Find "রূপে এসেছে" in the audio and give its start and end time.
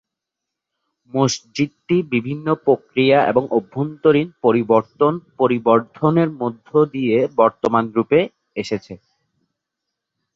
7.95-8.93